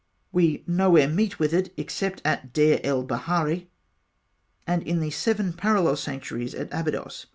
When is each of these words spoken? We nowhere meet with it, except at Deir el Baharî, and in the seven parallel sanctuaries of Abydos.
We 0.31 0.63
nowhere 0.65 1.07
meet 1.07 1.37
with 1.37 1.53
it, 1.53 1.71
except 1.77 2.23
at 2.25 2.51
Deir 2.53 2.79
el 2.83 3.05
Baharî, 3.05 3.67
and 4.65 4.81
in 4.81 4.99
the 4.99 5.11
seven 5.11 5.53
parallel 5.53 5.95
sanctuaries 5.95 6.55
of 6.55 6.69
Abydos. 6.71 7.27